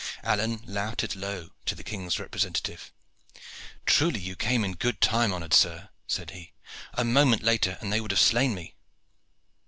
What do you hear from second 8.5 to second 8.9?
me."